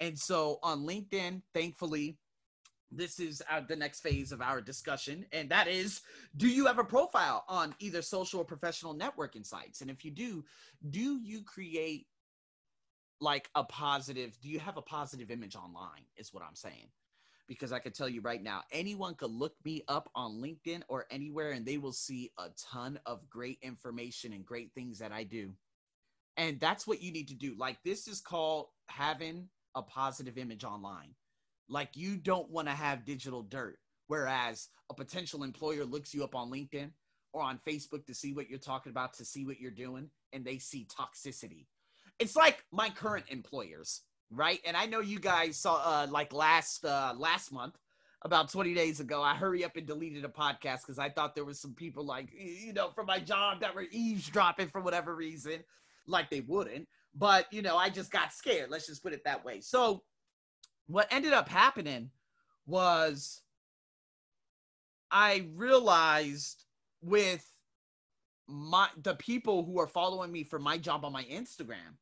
And 0.00 0.18
so 0.18 0.58
on 0.62 0.80
LinkedIn, 0.80 1.42
thankfully, 1.54 2.18
this 2.94 3.18
is 3.18 3.42
uh, 3.50 3.60
the 3.66 3.76
next 3.76 4.00
phase 4.00 4.32
of 4.32 4.42
our 4.42 4.60
discussion, 4.60 5.24
and 5.32 5.48
that 5.50 5.68
is 5.68 6.02
do 6.36 6.48
you 6.48 6.66
have 6.66 6.78
a 6.78 6.84
profile 6.84 7.44
on 7.48 7.74
either 7.78 8.02
social 8.02 8.40
or 8.40 8.44
professional 8.44 8.94
networking 8.94 9.46
sites? 9.46 9.80
And 9.80 9.90
if 9.90 10.04
you 10.04 10.10
do, 10.10 10.44
do 10.90 11.18
you 11.22 11.42
create 11.42 12.06
like 13.20 13.48
a 13.54 13.64
positive, 13.64 14.36
do 14.40 14.48
you 14.48 14.58
have 14.58 14.76
a 14.76 14.82
positive 14.82 15.30
image 15.30 15.56
online? 15.56 16.04
Is 16.16 16.32
what 16.32 16.42
I'm 16.42 16.56
saying. 16.56 16.88
Because 17.48 17.72
I 17.72 17.80
can 17.80 17.92
tell 17.92 18.08
you 18.08 18.20
right 18.20 18.42
now, 18.42 18.62
anyone 18.70 19.14
could 19.14 19.30
look 19.30 19.54
me 19.64 19.82
up 19.88 20.08
on 20.14 20.40
LinkedIn 20.40 20.82
or 20.88 21.06
anywhere 21.10 21.50
and 21.50 21.66
they 21.66 21.76
will 21.76 21.92
see 21.92 22.30
a 22.38 22.48
ton 22.56 22.98
of 23.04 23.28
great 23.28 23.58
information 23.62 24.32
and 24.32 24.46
great 24.46 24.70
things 24.74 24.98
that 25.00 25.12
I 25.12 25.24
do. 25.24 25.52
And 26.36 26.58
that's 26.60 26.86
what 26.86 27.02
you 27.02 27.12
need 27.12 27.28
to 27.28 27.34
do. 27.34 27.54
Like, 27.58 27.78
this 27.84 28.08
is 28.08 28.20
called 28.20 28.68
having 28.86 29.48
a 29.74 29.82
positive 29.82 30.38
image 30.38 30.64
online 30.64 31.14
like 31.68 31.90
you 31.94 32.16
don't 32.16 32.50
want 32.50 32.68
to 32.68 32.74
have 32.74 33.04
digital 33.04 33.42
dirt. 33.42 33.78
Whereas 34.08 34.68
a 34.90 34.94
potential 34.94 35.42
employer 35.42 35.84
looks 35.84 36.12
you 36.12 36.22
up 36.24 36.34
on 36.34 36.50
LinkedIn 36.50 36.90
or 37.32 37.42
on 37.42 37.60
Facebook 37.66 38.04
to 38.06 38.14
see 38.14 38.32
what 38.32 38.50
you're 38.50 38.58
talking 38.58 38.90
about, 38.90 39.14
to 39.14 39.24
see 39.24 39.44
what 39.44 39.60
you're 39.60 39.70
doing, 39.70 40.10
and 40.32 40.44
they 40.44 40.58
see 40.58 40.86
toxicity. 40.86 41.66
It's 42.18 42.36
like 42.36 42.64
my 42.70 42.90
current 42.90 43.24
employers, 43.28 44.02
right? 44.30 44.60
And 44.66 44.76
I 44.76 44.86
know 44.86 45.00
you 45.00 45.18
guys 45.18 45.56
saw 45.56 45.76
uh, 45.76 46.06
like 46.10 46.32
last 46.32 46.84
uh, 46.84 47.14
last 47.16 47.52
month, 47.52 47.78
about 48.24 48.50
20 48.50 48.74
days 48.74 49.00
ago, 49.00 49.22
I 49.22 49.34
hurry 49.34 49.64
up 49.64 49.76
and 49.76 49.86
deleted 49.86 50.24
a 50.24 50.28
podcast 50.28 50.82
because 50.82 50.98
I 50.98 51.08
thought 51.08 51.34
there 51.34 51.44
was 51.44 51.60
some 51.60 51.74
people 51.74 52.04
like 52.04 52.28
you 52.32 52.72
know 52.72 52.90
from 52.90 53.06
my 53.06 53.18
job 53.18 53.60
that 53.60 53.74
were 53.74 53.86
eavesdropping 53.90 54.68
for 54.68 54.80
whatever 54.80 55.14
reason, 55.14 55.64
like 56.06 56.30
they 56.30 56.40
wouldn't. 56.40 56.86
But 57.14 57.46
you 57.52 57.62
know, 57.62 57.76
I 57.76 57.90
just 57.90 58.10
got 58.10 58.32
scared. 58.32 58.70
Let's 58.70 58.86
just 58.86 59.02
put 59.02 59.12
it 59.12 59.24
that 59.24 59.44
way. 59.44 59.60
So 59.60 60.02
what 60.92 61.08
ended 61.10 61.32
up 61.32 61.48
happening 61.48 62.10
was 62.66 63.40
I 65.10 65.48
realized 65.54 66.64
with 67.02 67.46
my 68.46 68.88
the 69.02 69.14
people 69.14 69.64
who 69.64 69.78
are 69.80 69.86
following 69.86 70.30
me 70.30 70.44
for 70.44 70.58
my 70.58 70.76
job 70.78 71.04
on 71.04 71.12
my 71.12 71.24
Instagram, 71.24 71.96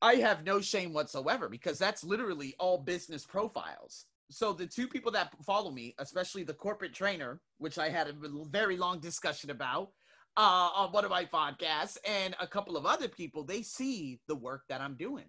I 0.00 0.14
have 0.16 0.44
no 0.44 0.60
shame 0.60 0.92
whatsoever 0.92 1.48
because 1.48 1.78
that's 1.78 2.04
literally 2.04 2.54
all 2.58 2.78
business 2.78 3.26
profiles. 3.26 4.06
So 4.30 4.52
the 4.52 4.66
two 4.66 4.86
people 4.86 5.10
that 5.12 5.34
follow 5.44 5.72
me, 5.72 5.94
especially 5.98 6.44
the 6.44 6.54
corporate 6.54 6.94
trainer, 6.94 7.40
which 7.58 7.78
I 7.78 7.88
had 7.88 8.06
a 8.06 8.14
very 8.48 8.76
long 8.76 9.00
discussion 9.00 9.50
about 9.50 9.90
uh, 10.36 10.70
on 10.74 10.92
one 10.92 11.04
of 11.04 11.10
my 11.10 11.24
podcasts, 11.24 11.98
and 12.06 12.36
a 12.40 12.46
couple 12.46 12.76
of 12.76 12.86
other 12.86 13.08
people, 13.08 13.42
they 13.42 13.62
see 13.62 14.20
the 14.28 14.36
work 14.36 14.62
that 14.68 14.80
I'm 14.80 14.94
doing 14.94 15.26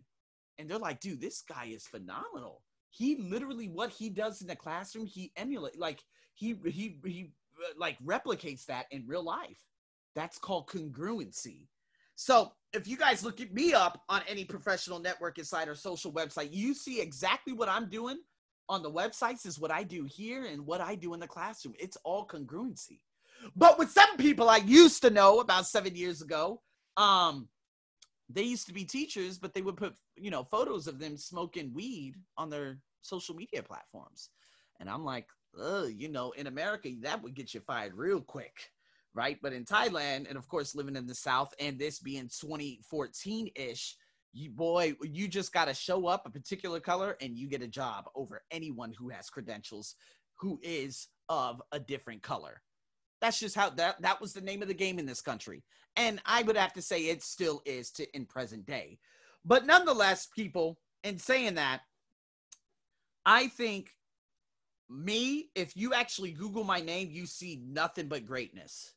and 0.58 0.70
they're 0.70 0.78
like, 0.78 1.00
dude, 1.00 1.22
this 1.22 1.44
guy 1.48 1.66
is 1.66 1.86
phenomenal. 1.86 2.62
He 2.90 3.16
literally 3.16 3.70
what 3.70 3.90
he 3.92 4.10
does 4.10 4.42
in 4.42 4.48
the 4.48 4.56
classroom, 4.56 5.06
he 5.06 5.32
emulate 5.36 5.80
like 5.80 6.02
he 6.34 6.56
he 6.66 6.98
he 7.06 7.32
uh, 7.58 7.74
like 7.78 7.98
replicates 8.06 8.66
that 8.66 8.86
in 8.92 9.08
real 9.08 9.24
life. 9.24 9.60
That's 10.16 10.38
called 10.38 10.68
congruency. 10.68 11.68
So 12.16 12.52
if 12.74 12.88
you 12.88 12.98
guys 12.98 13.24
look 13.24 13.42
at 13.42 13.54
me 13.54 13.74
up 13.74 14.04
on 14.10 14.22
any 14.28 14.46
professional 14.46 15.02
networking 15.02 15.46
site 15.46 15.68
or 15.68 15.76
social 15.76 16.12
website, 16.12 16.50
you 16.52 16.74
see 16.74 17.02
exactly 17.02 17.54
what 17.54 17.70
I'm 17.70 17.90
doing 17.90 18.18
on 18.70 18.84
the 18.84 18.92
websites 18.92 19.46
is 19.46 19.60
what 19.60 19.72
I 19.72 19.84
do 19.84 20.06
here 20.06 20.46
and 20.46 20.66
what 20.66 20.82
I 20.82 20.96
do 20.96 21.14
in 21.14 21.20
the 21.20 21.28
classroom. 21.28 21.76
It's 21.80 21.98
all 22.04 22.28
congruency. 22.28 23.00
But 23.56 23.80
with 23.80 23.90
some 23.90 24.18
people 24.18 24.50
I 24.50 24.58
used 24.58 25.02
to 25.02 25.10
know 25.10 25.40
about 25.40 25.68
seven 25.68 25.96
years 25.96 26.22
ago, 26.22 26.62
um, 26.96 27.48
they 28.34 28.44
used 28.44 28.68
to 28.68 28.74
be 28.74 28.84
teachers, 28.84 29.38
but 29.38 29.54
they 29.54 29.62
would 29.62 29.78
put, 29.78 29.96
you 30.16 30.32
know, 30.32 30.44
photos 30.44 30.88
of 30.88 31.00
them 31.00 31.18
smoking 31.18 31.74
weed 31.74 32.16
on 32.38 32.50
their 32.50 32.80
social 33.02 33.36
media 33.36 33.64
platforms. 33.64 34.30
And 34.80 34.90
I'm 34.90 35.06
like, 35.06 35.28
you 35.56 36.10
know, 36.10 36.32
in 36.32 36.48
America, 36.48 36.90
that 37.02 37.22
would 37.22 37.34
get 37.34 37.54
you 37.54 37.60
fired 37.60 37.94
real 37.96 38.22
quick, 38.22 38.72
right? 39.14 39.38
But 39.42 39.54
in 39.54 39.66
Thailand, 39.66 40.28
and 40.28 40.38
of 40.38 40.48
course, 40.48 40.76
living 40.76 40.96
in 40.96 41.08
the 41.08 41.16
South, 41.16 41.54
and 41.60 41.78
this 41.78 42.00
being 42.00 42.30
2014 42.30 43.50
ish, 43.56 43.96
you 44.34 44.50
boy, 44.50 44.94
you 45.04 45.28
just 45.28 45.52
got 45.52 45.66
to 45.66 45.74
show 45.74 46.08
up 46.08 46.26
a 46.26 46.32
particular 46.32 46.80
color 46.80 47.18
and 47.22 47.38
you 47.38 47.50
get 47.50 47.62
a 47.62 47.68
job 47.68 48.06
over 48.16 48.42
anyone 48.50 48.94
who 48.98 49.10
has 49.10 49.30
credentials 49.30 49.96
who 50.40 50.60
is 50.64 51.10
of 51.30 51.62
a 51.72 51.80
different 51.80 52.24
color. 52.24 52.62
That's 53.22 53.40
just 53.40 53.56
how 53.56 53.70
that 53.72 54.02
that 54.02 54.20
was 54.20 54.34
the 54.34 54.42
name 54.42 54.62
of 54.62 54.68
the 54.68 54.74
game 54.74 55.00
in 55.00 55.06
this 55.06 55.22
country. 55.22 55.64
And 55.96 56.20
I 56.26 56.42
would 56.44 56.58
have 56.58 56.74
to 56.74 56.82
say 56.82 57.04
it 57.04 57.22
still 57.22 57.62
is 57.66 57.92
to 57.92 58.16
in 58.16 58.26
present 58.26 58.66
day. 58.66 58.98
But 59.46 59.66
nonetheless, 59.66 60.28
people, 60.28 60.80
in 61.04 61.18
saying 61.18 61.56
that, 61.56 61.82
I 63.26 63.48
think 63.48 63.92
me, 64.90 65.50
if 65.56 65.76
you 65.76 65.94
actually 65.94 66.32
Google 66.32 66.64
my 66.64 66.82
name, 66.82 67.10
you 67.12 67.26
see 67.26 67.62
nothing 67.66 68.08
but 68.08 68.26
greatness. 68.26 68.94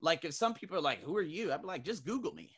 Like 0.00 0.24
if 0.24 0.34
some 0.34 0.54
people 0.54 0.76
are 0.76 0.82
like, 0.82 1.02
"Who 1.02 1.16
are 1.16 1.22
you?" 1.22 1.52
I'd 1.52 1.62
be 1.62 1.66
like, 1.68 1.84
"Just 1.84 2.04
Google 2.04 2.34
me." 2.34 2.50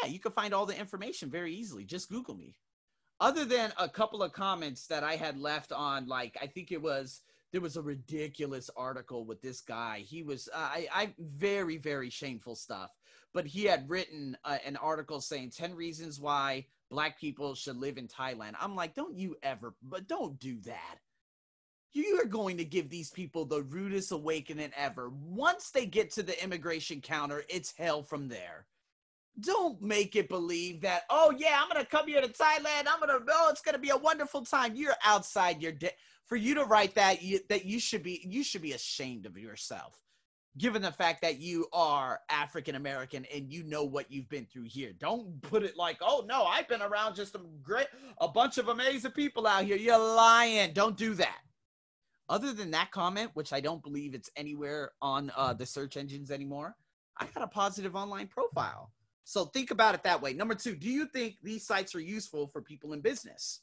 Yeah, 0.00 0.08
you 0.08 0.20
can 0.20 0.32
find 0.32 0.54
all 0.54 0.66
the 0.66 0.78
information 0.78 1.30
very 1.30 1.52
easily. 1.52 1.84
Just 1.84 2.08
Google 2.08 2.36
me. 2.36 2.54
Other 3.18 3.44
than 3.44 3.72
a 3.76 3.88
couple 3.88 4.22
of 4.22 4.32
comments 4.32 4.86
that 4.86 5.04
I 5.04 5.16
had 5.16 5.36
left 5.36 5.72
on, 5.72 6.06
like 6.06 6.38
I 6.40 6.46
think 6.46 6.72
it 6.72 6.80
was 6.80 7.20
there 7.52 7.60
was 7.60 7.76
a 7.76 7.82
ridiculous 7.82 8.70
article 8.76 9.24
with 9.24 9.42
this 9.42 9.60
guy. 9.60 10.04
He 10.06 10.22
was 10.22 10.48
uh, 10.54 10.58
I, 10.58 10.88
I 10.92 11.14
very 11.18 11.76
very 11.76 12.10
shameful 12.10 12.54
stuff, 12.54 12.90
but 13.32 13.46
he 13.46 13.64
had 13.64 13.88
written 13.88 14.36
uh, 14.44 14.58
an 14.64 14.76
article 14.76 15.20
saying 15.20 15.50
10 15.50 15.74
reasons 15.74 16.20
why 16.20 16.66
black 16.90 17.18
people 17.18 17.54
should 17.54 17.76
live 17.76 17.98
in 17.98 18.08
Thailand. 18.08 18.54
I'm 18.60 18.74
like, 18.74 18.94
don't 18.94 19.16
you 19.16 19.36
ever, 19.42 19.74
but 19.82 20.08
don't 20.08 20.38
do 20.38 20.60
that. 20.62 20.98
You 21.92 22.20
are 22.22 22.26
going 22.26 22.56
to 22.58 22.64
give 22.64 22.88
these 22.88 23.10
people 23.10 23.44
the 23.44 23.62
rudest 23.62 24.12
awakening 24.12 24.70
ever. 24.76 25.10
Once 25.10 25.70
they 25.70 25.86
get 25.86 26.12
to 26.12 26.22
the 26.22 26.40
immigration 26.42 27.00
counter, 27.00 27.42
it's 27.48 27.74
hell 27.76 28.02
from 28.02 28.28
there. 28.28 28.66
Don't 29.40 29.80
make 29.80 30.14
it 30.14 30.28
believe 30.28 30.82
that, 30.82 31.02
oh, 31.10 31.34
yeah, 31.36 31.60
I'm 31.60 31.68
to 31.82 31.88
come 31.88 32.06
here 32.06 32.20
to 32.20 32.28
Thailand. 32.28 32.86
I'm 32.86 33.00
to, 33.00 33.20
oh, 33.28 33.48
it's 33.50 33.62
to 33.62 33.78
be 33.78 33.90
a 33.90 33.96
wonderful 33.96 34.42
time. 34.42 34.76
You're 34.76 34.94
outside 35.04 35.62
your 35.62 35.72
day 35.72 35.92
for 36.26 36.36
you 36.36 36.54
to 36.54 36.64
write 36.64 36.94
that 36.94 37.22
you, 37.22 37.40
that 37.48 37.64
you 37.64 37.80
should 37.80 38.02
be 38.02 38.24
you 38.28 38.44
should 38.44 38.62
be 38.62 38.72
ashamed 38.72 39.26
of 39.26 39.36
yourself 39.36 40.00
given 40.58 40.82
the 40.82 40.92
fact 40.92 41.22
that 41.22 41.40
you 41.40 41.66
are 41.72 42.20
African 42.28 42.74
American 42.74 43.24
and 43.34 43.52
you 43.52 43.62
know 43.62 43.84
what 43.84 44.10
you've 44.10 44.28
been 44.28 44.46
through 44.46 44.64
here. 44.64 44.92
Don't 44.98 45.40
put 45.42 45.62
it 45.62 45.76
like, 45.76 45.98
oh 46.00 46.24
no, 46.28 46.44
I've 46.44 46.68
been 46.68 46.82
around 46.82 47.14
just 47.14 47.34
a 47.34 47.40
great 47.62 47.86
a 48.20 48.28
bunch 48.28 48.58
of 48.58 48.68
amazing 48.68 49.12
people 49.12 49.46
out 49.46 49.64
here. 49.64 49.76
You're 49.76 49.98
lying. 49.98 50.72
Don't 50.72 50.96
do 50.96 51.14
that. 51.14 51.38
Other 52.28 52.52
than 52.52 52.70
that 52.72 52.90
comment, 52.92 53.30
which 53.34 53.52
I 53.52 53.60
don't 53.60 53.82
believe 53.82 54.14
it's 54.14 54.30
anywhere 54.36 54.92
on 55.02 55.32
uh, 55.36 55.52
the 55.52 55.66
search 55.66 55.96
engines 55.96 56.30
anymore, 56.30 56.76
I 57.18 57.26
got 57.26 57.42
a 57.42 57.48
positive 57.48 57.96
online 57.96 58.28
profile. 58.28 58.92
So 59.24 59.46
think 59.46 59.70
about 59.70 59.94
it 59.94 60.02
that 60.04 60.22
way. 60.22 60.32
Number 60.32 60.54
two, 60.54 60.74
do 60.74 60.88
you 60.88 61.06
think 61.06 61.36
these 61.42 61.66
sites 61.66 61.94
are 61.94 62.00
useful 62.00 62.46
for 62.46 62.62
people 62.62 62.92
in 62.92 63.00
business? 63.00 63.60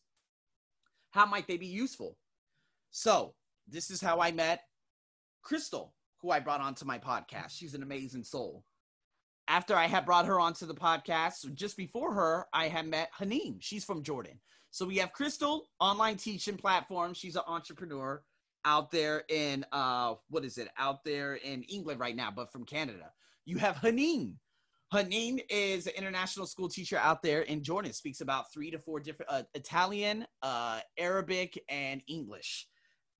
How 1.11 1.25
might 1.25 1.47
they 1.47 1.57
be 1.57 1.67
useful? 1.67 2.17
So, 2.99 3.35
this 3.67 3.91
is 3.91 4.01
how 4.01 4.21
I 4.21 4.31
met 4.31 4.61
Crystal, 5.43 5.93
who 6.19 6.31
I 6.31 6.39
brought 6.39 6.61
onto 6.61 6.83
my 6.83 6.97
podcast. 6.97 7.51
She's 7.51 7.75
an 7.75 7.83
amazing 7.83 8.23
soul. 8.23 8.63
After 9.47 9.75
I 9.75 9.85
had 9.85 10.03
brought 10.03 10.25
her 10.25 10.39
onto 10.39 10.65
the 10.65 10.73
podcast, 10.73 11.53
just 11.53 11.77
before 11.77 12.11
her, 12.15 12.47
I 12.53 12.69
had 12.69 12.87
met 12.87 13.11
Haneem. 13.15 13.57
She's 13.59 13.85
from 13.85 14.01
Jordan. 14.01 14.39
So 14.71 14.83
we 14.87 14.97
have 14.97 15.13
Crystal, 15.13 15.69
online 15.79 16.15
teaching 16.15 16.57
platform. 16.57 17.13
She's 17.13 17.35
an 17.35 17.43
entrepreneur 17.45 18.23
out 18.65 18.89
there 18.89 19.25
in 19.29 19.63
uh 19.71 20.15
what 20.29 20.43
is 20.43 20.57
it? 20.57 20.69
Out 20.79 21.03
there 21.05 21.35
in 21.35 21.61
England 21.65 21.99
right 21.99 22.15
now, 22.15 22.31
but 22.35 22.51
from 22.51 22.65
Canada. 22.65 23.11
You 23.45 23.59
have 23.59 23.75
Haneem. 23.75 24.37
Haneem 24.91 25.39
is 25.51 25.85
an 25.85 25.93
international 25.95 26.47
school 26.47 26.67
teacher 26.67 26.97
out 26.97 27.21
there 27.21 27.43
in 27.43 27.61
Jordan. 27.61 27.93
Speaks 27.93 28.21
about 28.21 28.51
three 28.51 28.71
to 28.71 28.79
four 28.79 28.99
different 28.99 29.31
uh, 29.31 29.43
Italian, 29.53 30.25
uh, 30.41 30.79
Arabic, 30.97 31.63
and 31.69 32.01
English 32.07 32.65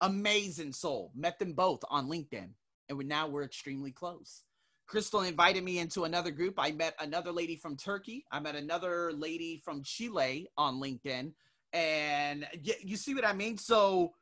amazing 0.02 0.74
soul. 0.74 1.12
Met 1.16 1.40
them 1.40 1.54
both 1.54 1.82
on 1.90 2.08
LinkedIn, 2.08 2.50
and 2.90 2.98
we, 2.98 3.06
now 3.06 3.28
we're 3.28 3.44
extremely 3.44 3.92
close. 3.92 4.44
Crystal 4.88 5.22
invited 5.22 5.64
me 5.64 5.80
into 5.80 6.06
another 6.06 6.32
group. 6.32 6.56
I 6.58 6.72
met 6.72 6.96
another 7.00 7.32
lady 7.32 7.58
from 7.58 7.76
Turkey. 7.76 8.26
I 8.32 8.40
met 8.40 8.56
another 8.56 9.12
lady 9.12 9.62
from 9.64 9.84
Chile 9.84 10.48
on 10.58 10.80
LinkedIn. 10.80 11.34
And 11.74 12.48
you 12.64 12.96
see 12.96 13.14
what 13.14 13.26
I 13.26 13.34
mean? 13.34 13.58
So 13.58 14.14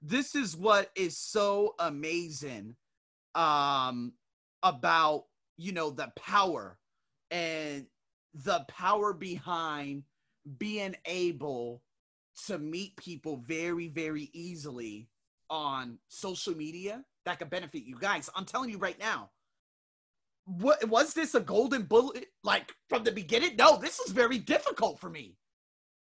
this 0.00 0.34
is 0.34 0.56
what 0.56 0.90
is 0.96 1.18
so 1.18 1.74
amazing 1.78 2.76
um, 3.34 4.14
about, 4.62 5.24
you 5.58 5.72
know, 5.72 5.90
the 5.90 6.10
power 6.16 6.78
and 7.30 7.86
the 8.32 8.64
power 8.68 9.12
behind 9.12 10.04
being 10.58 10.96
able 11.04 11.82
to 12.46 12.58
meet 12.58 12.96
people 12.96 13.42
very, 13.46 13.88
very 13.88 14.30
easily 14.32 15.08
on 15.50 15.98
social 16.08 16.54
media 16.54 17.04
that 17.24 17.38
could 17.38 17.50
benefit 17.50 17.84
you 17.84 17.96
guys. 17.98 18.30
I'm 18.34 18.44
telling 18.44 18.70
you 18.70 18.78
right 18.78 18.98
now. 18.98 19.30
What 20.46 20.86
was 20.88 21.14
this 21.14 21.34
a 21.34 21.40
golden 21.40 21.84
bullet 21.84 22.26
like 22.42 22.74
from 22.88 23.02
the 23.02 23.12
beginning? 23.12 23.56
No, 23.56 23.78
this 23.78 23.98
is 24.00 24.12
very 24.12 24.38
difficult 24.38 25.00
for 25.00 25.08
me. 25.08 25.36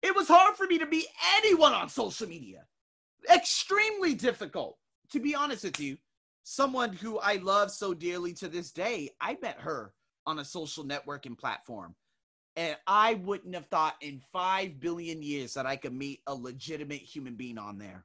It 0.03 0.15
was 0.15 0.29
hard 0.29 0.57
for 0.57 0.67
me 0.67 0.79
to 0.79 0.87
be 0.87 1.07
anyone 1.39 1.73
on 1.73 1.89
social 1.89 2.29
media. 2.29 2.65
Extremely 3.33 4.15
difficult. 4.15 4.79
To 5.11 5.19
be 5.19 5.35
honest 5.35 5.65
with 5.65 5.81
you, 5.81 5.97
someone 6.45 6.93
who 6.93 7.19
I 7.19 7.37
love 7.37 7.73
so 7.73 7.95
dearly 7.95 8.33
to 8.35 8.49
this 8.49 8.71
day, 8.71 9.11
I 9.21 9.37
met 9.43 9.59
her 9.61 9.93
on 10.25 10.39
a 10.39 10.45
social 10.45 10.85
networking 10.85 11.37
platform. 11.37 11.97
And 12.55 12.77
I 12.87 13.15
wouldn't 13.15 13.55
have 13.55 13.67
thought 13.67 13.95
in 14.01 14.21
5 14.33 14.81
billion 14.81 15.23
years 15.23 15.55
that 15.55 15.67
I 15.67 15.77
could 15.77 15.95
meet 15.95 16.21
a 16.27 16.35
legitimate 16.35 17.01
human 17.01 17.35
being 17.35 17.59
on 17.59 17.79
there. 17.79 18.05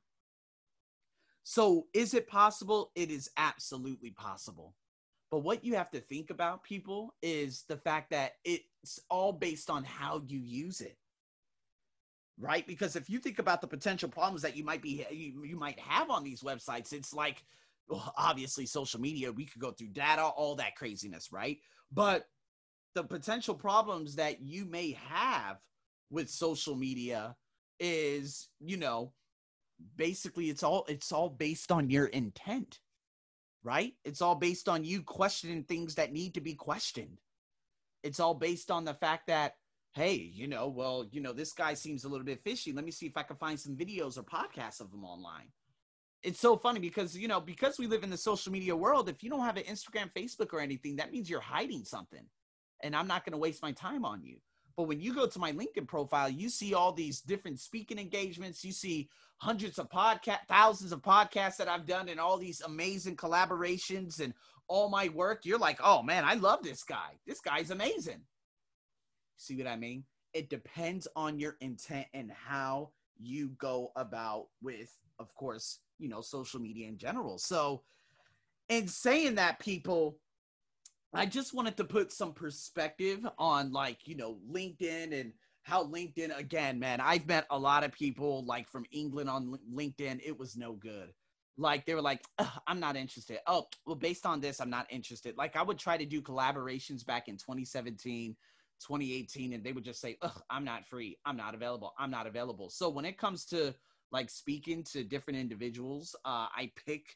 So, 1.43 1.87
is 1.93 2.13
it 2.13 2.27
possible? 2.27 2.91
It 2.95 3.11
is 3.11 3.29
absolutely 3.37 4.11
possible. 4.11 4.75
But 5.29 5.39
what 5.39 5.65
you 5.65 5.75
have 5.75 5.91
to 5.91 5.99
think 5.99 6.29
about, 6.29 6.63
people, 6.63 7.15
is 7.21 7.63
the 7.67 7.77
fact 7.77 8.11
that 8.11 8.33
it's 8.45 8.99
all 9.09 9.33
based 9.33 9.69
on 9.69 9.83
how 9.83 10.21
you 10.27 10.39
use 10.39 10.79
it. 10.79 10.97
Right? 12.39 12.65
Because 12.65 12.95
if 12.95 13.09
you 13.09 13.19
think 13.19 13.39
about 13.39 13.61
the 13.61 13.67
potential 13.67 14.09
problems 14.09 14.41
that 14.41 14.55
you 14.55 14.63
might 14.63 14.81
be 14.81 15.05
you, 15.11 15.43
you 15.43 15.55
might 15.55 15.79
have 15.79 16.09
on 16.09 16.23
these 16.23 16.41
websites, 16.41 16.93
it's 16.93 17.13
like 17.13 17.43
well, 17.87 18.13
obviously 18.17 18.65
social 18.65 18.99
media, 18.99 19.31
we 19.31 19.45
could 19.45 19.61
go 19.61 19.71
through 19.71 19.89
data, 19.89 20.23
all 20.23 20.55
that 20.55 20.75
craziness, 20.75 21.31
right? 21.31 21.59
But 21.91 22.25
the 22.95 23.03
potential 23.03 23.55
problems 23.55 24.15
that 24.15 24.41
you 24.41 24.65
may 24.65 24.97
have 25.09 25.57
with 26.09 26.29
social 26.29 26.75
media 26.75 27.35
is, 27.79 28.49
you 28.59 28.77
know, 28.77 29.13
basically 29.95 30.49
it's 30.49 30.63
all 30.63 30.85
it's 30.87 31.11
all 31.11 31.29
based 31.29 31.71
on 31.71 31.89
your 31.89 32.07
intent 32.07 32.79
right? 33.63 33.93
It's 34.03 34.21
all 34.21 34.35
based 34.35 34.67
on 34.67 34.83
you 34.83 35.01
questioning 35.01 35.63
things 35.63 35.95
that 35.95 36.11
need 36.11 36.33
to 36.33 36.41
be 36.41 36.53
questioned. 36.53 37.19
It's 38.03 38.19
all 38.19 38.33
based 38.33 38.69
on 38.69 38.85
the 38.85 38.93
fact 38.93 39.27
that 39.27 39.55
hey 39.93 40.15
you 40.15 40.47
know 40.47 40.67
well 40.67 41.05
you 41.11 41.21
know 41.21 41.33
this 41.33 41.53
guy 41.53 41.75
seems 41.75 42.03
a 42.03 42.09
little 42.09 42.25
bit 42.25 42.43
fishy. 42.43 42.73
Let 42.73 42.83
me 42.83 42.91
see 42.91 43.05
if 43.05 43.15
i 43.15 43.23
can 43.23 43.37
find 43.37 43.59
some 43.59 43.75
videos 43.75 44.17
or 44.17 44.23
podcasts 44.23 44.81
of 44.81 44.91
them 44.91 45.05
online. 45.05 45.49
It's 46.23 46.39
so 46.39 46.57
funny 46.57 46.79
because 46.79 47.17
you 47.17 47.27
know 47.27 47.39
because 47.39 47.77
we 47.79 47.87
live 47.87 48.03
in 48.03 48.09
the 48.09 48.17
social 48.17 48.51
media 48.51 48.75
world 48.75 49.07
if 49.07 49.23
you 49.23 49.29
don't 49.29 49.45
have 49.45 49.57
an 49.57 49.63
instagram 49.63 50.11
facebook 50.13 50.53
or 50.53 50.59
anything 50.59 50.95
that 50.97 51.11
means 51.11 51.29
you're 51.29 51.39
hiding 51.39 51.85
something. 51.85 52.25
And 52.81 52.95
i'm 52.95 53.07
not 53.07 53.23
going 53.23 53.31
to 53.31 53.37
waste 53.37 53.61
my 53.61 53.71
time 53.71 54.03
on 54.03 54.23
you 54.23 54.37
but 54.75 54.83
when 54.83 54.99
you 54.99 55.13
go 55.13 55.27
to 55.27 55.39
my 55.39 55.51
LinkedIn 55.51 55.87
profile, 55.87 56.29
you 56.29 56.49
see 56.49 56.73
all 56.73 56.91
these 56.91 57.21
different 57.21 57.59
speaking 57.59 57.99
engagements. 57.99 58.63
You 58.65 58.71
see 58.71 59.09
hundreds 59.37 59.77
of 59.77 59.89
podcast, 59.89 60.39
thousands 60.47 60.91
of 60.91 61.01
podcasts 61.01 61.57
that 61.57 61.67
I've 61.67 61.85
done, 61.85 62.09
and 62.09 62.19
all 62.19 62.37
these 62.37 62.61
amazing 62.61 63.15
collaborations 63.15 64.19
and 64.19 64.33
all 64.67 64.89
my 64.89 65.09
work. 65.09 65.45
You're 65.45 65.59
like, 65.59 65.79
oh 65.83 66.01
man, 66.01 66.25
I 66.25 66.35
love 66.35 66.63
this 66.63 66.83
guy. 66.83 67.19
This 67.27 67.39
guy's 67.39 67.69
amazing. 67.69 68.21
See 69.37 69.57
what 69.57 69.67
I 69.67 69.75
mean? 69.75 70.05
It 70.33 70.49
depends 70.49 71.07
on 71.15 71.37
your 71.37 71.57
intent 71.61 72.07
and 72.13 72.31
how 72.31 72.89
you 73.19 73.49
go 73.59 73.91
about 73.95 74.47
with, 74.61 74.91
of 75.19 75.33
course, 75.35 75.79
you 75.99 76.09
know, 76.09 76.21
social 76.21 76.59
media 76.59 76.87
in 76.87 76.97
general. 76.97 77.37
So, 77.37 77.83
in 78.69 78.87
saying 78.87 79.35
that, 79.35 79.59
people, 79.59 80.17
I 81.13 81.25
just 81.25 81.53
wanted 81.53 81.77
to 81.77 81.83
put 81.83 82.11
some 82.11 82.33
perspective 82.33 83.19
on 83.37 83.71
like, 83.71 84.07
you 84.07 84.15
know, 84.15 84.39
LinkedIn 84.51 85.19
and 85.19 85.33
how 85.61 85.85
LinkedIn 85.85 86.37
again, 86.37 86.79
man. 86.79 86.99
I've 86.99 87.27
met 87.27 87.45
a 87.51 87.57
lot 87.57 87.83
of 87.83 87.91
people 87.91 88.43
like 88.45 88.67
from 88.67 88.85
England 88.91 89.29
on 89.29 89.57
LinkedIn. 89.73 90.21
It 90.25 90.37
was 90.37 90.57
no 90.57 90.73
good. 90.73 91.13
Like 91.57 91.85
they 91.85 91.93
were 91.93 92.01
like, 92.01 92.23
I'm 92.67 92.79
not 92.79 92.95
interested. 92.95 93.39
Oh, 93.47 93.67
well, 93.85 93.95
based 93.95 94.25
on 94.25 94.41
this, 94.41 94.59
I'm 94.59 94.71
not 94.71 94.87
interested. 94.89 95.37
Like 95.37 95.55
I 95.55 95.61
would 95.61 95.77
try 95.77 95.97
to 95.97 96.05
do 96.05 96.21
collaborations 96.21 97.05
back 97.05 97.27
in 97.27 97.35
2017, 97.35 98.35
2018, 98.81 99.53
and 99.53 99.63
they 99.63 99.71
would 99.71 99.85
just 99.85 100.01
say, 100.01 100.17
I'm 100.49 100.65
not 100.65 100.87
free. 100.87 101.17
I'm 101.25 101.37
not 101.37 101.53
available. 101.53 101.93
I'm 101.99 102.11
not 102.11 102.27
available. 102.27 102.69
So 102.69 102.89
when 102.89 103.05
it 103.05 103.17
comes 103.19 103.45
to 103.45 103.75
like 104.11 104.29
speaking 104.29 104.83
to 104.91 105.03
different 105.03 105.39
individuals, 105.39 106.15
uh, 106.25 106.47
I 106.55 106.71
pick 106.85 107.15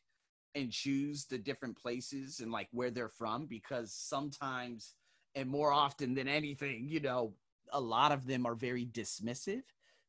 and 0.57 0.71
choose 0.71 1.25
the 1.25 1.37
different 1.37 1.77
places 1.77 2.39
and 2.39 2.51
like 2.51 2.67
where 2.71 2.89
they're 2.91 3.09
from 3.09 3.45
because 3.45 3.93
sometimes 3.93 4.95
and 5.35 5.47
more 5.47 5.71
often 5.71 6.15
than 6.15 6.27
anything, 6.27 6.87
you 6.89 6.99
know, 6.99 7.33
a 7.71 7.79
lot 7.79 8.11
of 8.11 8.25
them 8.25 8.45
are 8.45 8.55
very 8.55 8.85
dismissive, 8.85 9.61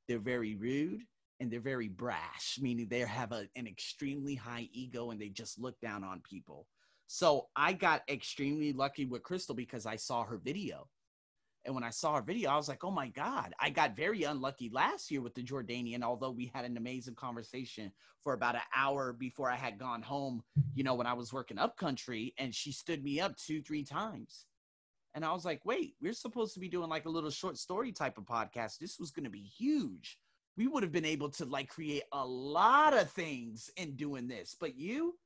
they're 0.09 0.19
very 0.19 0.55
rude, 0.55 1.03
and 1.39 1.51
they're 1.51 1.61
very 1.61 1.89
brash, 1.89 2.59
meaning 2.61 2.89
they 2.89 3.01
have 3.01 3.33
a, 3.33 3.47
an 3.55 3.67
extremely 3.67 4.35
high 4.35 4.69
ego 4.73 5.11
and 5.11 5.21
they 5.21 5.29
just 5.29 5.59
look 5.59 5.79
down 5.81 6.03
on 6.03 6.23
people. 6.29 6.67
So 7.07 7.49
I 7.55 7.75
got 7.75 8.03
extremely 8.09 8.73
lucky 8.73 9.05
with 9.05 9.23
Crystal 9.23 9.55
because 9.55 9.87
I 9.87 9.97
saw 9.97 10.25
her 10.25 10.39
video. 10.39 10.89
And 11.69 11.75
when 11.75 11.85
I 11.85 11.91
saw 11.91 12.15
her 12.15 12.23
video, 12.23 12.49
I 12.49 12.57
was 12.57 12.67
like, 12.67 12.83
oh 12.83 12.91
my 12.91 13.09
God. 13.09 13.53
I 13.61 13.69
got 13.69 13.95
very 13.95 14.23
unlucky 14.23 14.71
last 14.73 15.11
year 15.11 15.21
with 15.21 15.35
the 15.35 15.43
Jordanian, 15.45 16.03
although 16.03 16.31
we 16.31 16.51
had 16.55 16.65
an 16.65 16.79
amazing 16.79 17.15
conversation 17.15 17.93
for 18.25 18.33
about 18.33 18.55
an 18.55 18.63
hour 18.75 19.13
before 19.13 19.51
I 19.51 19.57
had 19.57 19.79
gone 19.79 20.01
home, 20.01 20.43
you 20.75 20.83
know, 20.83 20.95
when 20.95 21.07
I 21.07 21.13
was 21.13 21.31
working 21.31 21.59
upcountry. 21.59 22.33
And 22.39 22.55
she 22.55 22.73
stood 22.73 23.05
me 23.05 23.21
up 23.21 23.37
two, 23.37 23.61
three 23.61 23.85
times. 23.85 24.47
And 25.15 25.27
I 25.27 25.33
was 25.35 25.45
like, 25.45 25.61
wait, 25.67 25.93
we're 26.01 26.15
supposed 26.15 26.55
to 26.55 26.61
be 26.61 26.71
doing 26.71 26.89
like 26.89 27.05
a 27.05 27.11
little 27.11 27.29
short 27.29 27.59
story 27.59 27.93
type 27.93 28.17
of 28.17 28.25
podcast. 28.25 28.79
This 28.79 28.99
was 28.99 29.11
going 29.11 29.25
to 29.25 29.31
be 29.31 29.43
huge. 29.43 30.19
We 30.57 30.69
would 30.69 30.83
have 30.83 30.93
been 30.93 31.05
able 31.05 31.29
to 31.33 31.45
like 31.45 31.69
create 31.69 32.05
a 32.13 32.25
lot 32.25 32.97
of 32.97 33.11
things 33.11 33.71
in 33.77 33.95
doing 33.95 34.27
this. 34.27 34.57
But 34.59 34.79
you, 34.79 35.19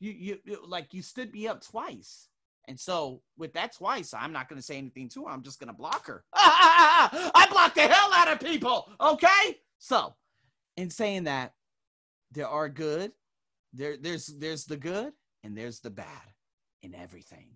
you, 0.00 0.36
you, 0.44 0.58
like 0.66 0.92
you 0.92 1.00
stood 1.00 1.32
me 1.32 1.48
up 1.48 1.64
twice. 1.64 2.28
And 2.68 2.78
so 2.78 3.22
with 3.38 3.54
that 3.54 3.74
twice, 3.74 4.12
I'm 4.12 4.32
not 4.32 4.48
going 4.48 4.58
to 4.58 4.64
say 4.64 4.76
anything 4.76 5.08
to 5.10 5.24
her. 5.24 5.30
I'm 5.30 5.42
just 5.42 5.58
going 5.58 5.68
to 5.68 5.76
block 5.76 6.06
her. 6.06 6.22
I 6.34 7.48
block 7.50 7.74
the 7.74 7.80
hell 7.80 8.10
out 8.14 8.30
of 8.30 8.40
people. 8.40 8.92
Okay. 9.00 9.58
So 9.78 10.14
in 10.76 10.90
saying 10.90 11.24
that, 11.24 11.54
there 12.30 12.46
are 12.46 12.68
good, 12.68 13.12
there, 13.72 13.96
there's, 13.96 14.26
there's 14.26 14.66
the 14.66 14.76
good 14.76 15.14
and 15.42 15.56
there's 15.56 15.80
the 15.80 15.88
bad 15.88 16.06
in 16.82 16.94
everything. 16.94 17.48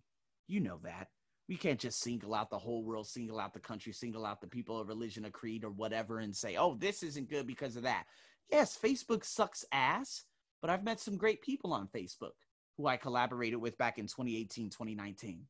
You 0.49 0.61
know 0.61 0.81
that. 0.85 1.09
We 1.47 1.57
can't 1.57 1.79
just 1.79 2.01
single 2.01 2.35
out 2.35 2.49
the 2.49 2.59
whole 2.59 2.83
world, 2.83 3.07
single 3.07 3.39
out 3.39 3.53
the 3.53 3.61
country, 3.61 3.93
single 3.93 4.25
out 4.25 4.41
the 4.41 4.47
people 4.47 4.81
of 4.81 4.89
religion 4.89 5.27
or 5.27 5.31
creed 5.31 5.63
or 5.63 5.71
whatever 5.71 6.21
and 6.21 6.35
say, 6.35 6.57
oh, 6.57 6.75
this 6.75 7.03
isn't 7.03 7.29
good 7.29 7.47
because 7.47 7.77
of 7.77 7.83
that. 7.83 8.05
Yes, 8.51 8.79
Facebook 8.83 9.27
sucks 9.27 9.67
ass, 9.73 10.25
but 10.63 10.71
I've 10.71 10.85
met 10.85 11.01
some 11.01 11.19
great 11.19 11.43
people 11.43 11.75
on 11.75 11.89
Facebook 11.95 12.33
who 12.77 12.87
I 12.87 12.97
collaborated 12.97 13.61
with 13.61 13.79
back 13.79 13.99
in 13.99 14.07
2018, 14.07 14.71
2019. 14.71 15.47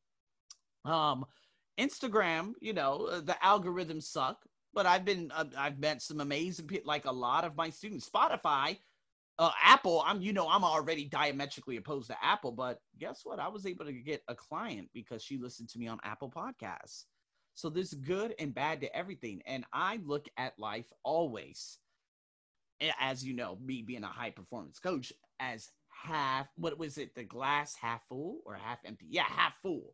Um, 0.85 1.25
Instagram, 1.79 2.53
you 2.59 2.73
know, 2.73 3.07
uh, 3.11 3.21
the 3.21 3.37
algorithms 3.43 4.03
suck, 4.03 4.37
but 4.73 4.85
I've 4.85 5.05
been, 5.05 5.31
uh, 5.33 5.45
I've 5.57 5.79
met 5.79 6.01
some 6.01 6.19
amazing 6.19 6.67
people, 6.67 6.87
like 6.87 7.05
a 7.05 7.11
lot 7.11 7.45
of 7.45 7.55
my 7.55 7.69
students. 7.69 8.09
Spotify, 8.09 8.77
uh, 9.39 9.51
Apple, 9.63 10.03
I'm, 10.05 10.21
you 10.21 10.33
know, 10.33 10.47
I'm 10.47 10.63
already 10.63 11.05
diametrically 11.05 11.77
opposed 11.77 12.07
to 12.09 12.23
Apple, 12.23 12.51
but 12.51 12.79
guess 12.99 13.21
what? 13.23 13.39
I 13.39 13.47
was 13.47 13.65
able 13.65 13.85
to 13.85 13.93
get 13.93 14.21
a 14.27 14.35
client 14.35 14.89
because 14.93 15.23
she 15.23 15.37
listened 15.37 15.69
to 15.69 15.79
me 15.79 15.87
on 15.87 15.99
Apple 16.03 16.29
Podcasts. 16.29 17.05
So 17.55 17.69
there's 17.69 17.93
good 17.93 18.33
and 18.39 18.53
bad 18.53 18.81
to 18.81 18.95
everything. 18.95 19.41
And 19.45 19.63
I 19.71 19.99
look 20.03 20.27
at 20.37 20.57
life 20.57 20.91
always, 21.03 21.77
as 22.99 23.23
you 23.23 23.33
know, 23.33 23.57
me 23.63 23.83
being 23.83 24.03
a 24.03 24.07
high 24.07 24.31
performance 24.31 24.79
coach, 24.79 25.13
as 25.39 25.69
half 26.03 26.47
what 26.55 26.77
was 26.77 26.97
it 26.97 27.15
the 27.15 27.23
glass 27.23 27.75
half 27.79 28.01
full 28.07 28.39
or 28.45 28.55
half 28.55 28.79
empty? 28.85 29.05
Yeah 29.09 29.23
half 29.27 29.53
full. 29.61 29.93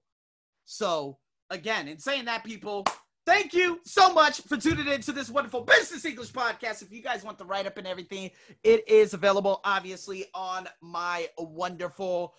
So 0.66 1.18
again 1.50 1.88
in 1.88 2.00
saying 2.00 2.26
that 2.26 2.44
people 2.44 2.86
thank 3.26 3.54
you 3.54 3.80
so 3.86 4.14
much 4.14 4.42
for 4.42 4.58
tuning 4.58 4.88
in 4.88 5.02
to 5.02 5.12
this 5.12 5.30
wonderful 5.30 5.62
business 5.62 6.06
english 6.06 6.32
podcast. 6.32 6.82
If 6.82 6.92
you 6.92 7.02
guys 7.02 7.24
want 7.24 7.38
the 7.38 7.46
write-up 7.46 7.78
and 7.78 7.88
everything 7.88 8.32
it 8.64 8.88
is 8.88 9.14
available 9.14 9.62
obviously 9.64 10.26
on 10.34 10.68
my 10.82 11.28
wonderful 11.38 12.34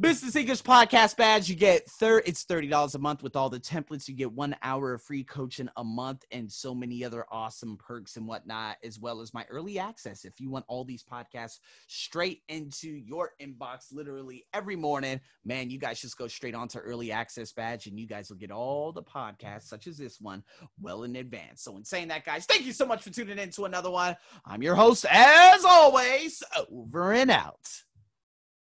Business 0.00 0.34
English 0.34 0.62
Podcast 0.62 1.18
badge. 1.18 1.50
You 1.50 1.54
get 1.54 1.86
third. 1.86 2.22
It's 2.24 2.44
thirty 2.44 2.68
dollars 2.68 2.94
a 2.94 2.98
month 2.98 3.22
with 3.22 3.36
all 3.36 3.50
the 3.50 3.60
templates. 3.60 4.08
You 4.08 4.14
get 4.14 4.32
one 4.32 4.56
hour 4.62 4.94
of 4.94 5.02
free 5.02 5.22
coaching 5.22 5.68
a 5.76 5.84
month, 5.84 6.24
and 6.30 6.50
so 6.50 6.74
many 6.74 7.04
other 7.04 7.26
awesome 7.30 7.76
perks 7.76 8.16
and 8.16 8.26
whatnot, 8.26 8.76
as 8.82 8.98
well 8.98 9.20
as 9.20 9.34
my 9.34 9.44
early 9.50 9.78
access. 9.78 10.24
If 10.24 10.40
you 10.40 10.48
want 10.48 10.64
all 10.68 10.84
these 10.84 11.04
podcasts 11.04 11.58
straight 11.86 12.40
into 12.48 12.88
your 12.88 13.32
inbox, 13.42 13.92
literally 13.92 14.46
every 14.54 14.76
morning, 14.76 15.20
man, 15.44 15.68
you 15.68 15.78
guys 15.78 16.00
just 16.00 16.16
go 16.16 16.28
straight 16.28 16.54
onto 16.54 16.78
early 16.78 17.12
access 17.12 17.52
badge, 17.52 17.86
and 17.86 18.00
you 18.00 18.06
guys 18.06 18.30
will 18.30 18.38
get 18.38 18.50
all 18.50 18.92
the 18.92 19.02
podcasts, 19.02 19.64
such 19.64 19.86
as 19.86 19.98
this 19.98 20.18
one, 20.18 20.42
well 20.80 21.02
in 21.02 21.16
advance. 21.16 21.62
So, 21.62 21.76
in 21.76 21.84
saying 21.84 22.08
that, 22.08 22.24
guys, 22.24 22.46
thank 22.46 22.64
you 22.64 22.72
so 22.72 22.86
much 22.86 23.02
for 23.02 23.10
tuning 23.10 23.38
in 23.38 23.50
to 23.50 23.66
another 23.66 23.90
one. 23.90 24.16
I'm 24.46 24.62
your 24.62 24.76
host, 24.76 25.04
as 25.10 25.62
always. 25.62 26.42
Over 26.70 27.12
and 27.12 27.30
out. 27.30 27.68